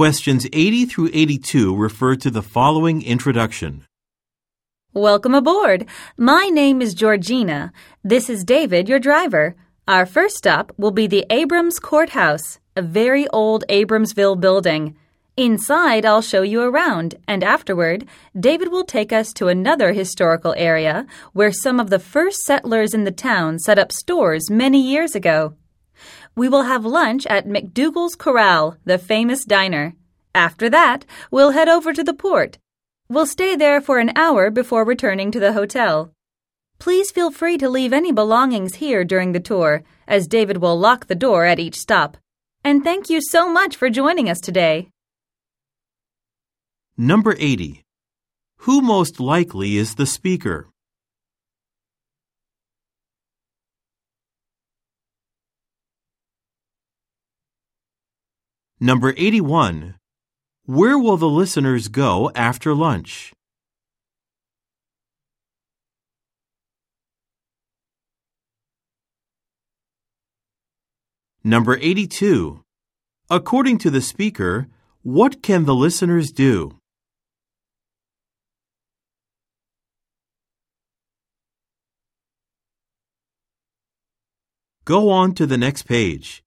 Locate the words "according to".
73.28-73.90